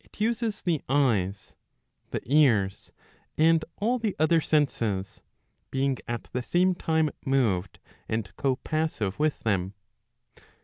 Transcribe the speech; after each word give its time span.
it 0.00 0.20
uses 0.20 0.62
the 0.62 0.82
eyes, 0.88 1.54
the 2.10 2.20
ears, 2.24 2.90
and 3.38 3.64
all 3.76 4.00
the 4.00 4.16
other 4.18 4.40
Senses, 4.40 5.22
being 5.70 5.96
at 6.08 6.24
the 6.32 6.42
same 6.42 6.74
time 6.74 7.08
moved 7.24 7.78
and 8.08 8.34
co 8.34 8.56
passive 8.56 9.20
with 9.20 9.38
them. 9.44 9.74